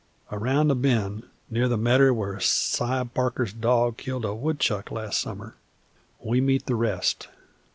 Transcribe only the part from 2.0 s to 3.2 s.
where Si